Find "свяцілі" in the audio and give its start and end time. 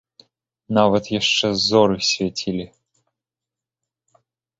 2.09-2.65